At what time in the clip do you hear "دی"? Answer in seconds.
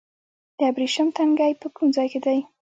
2.25-2.39